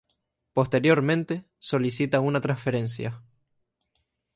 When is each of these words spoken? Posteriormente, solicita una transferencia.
Posteriormente, 0.53 1.45
solicita 1.59 2.21
una 2.21 2.41
transferencia. 2.41 3.21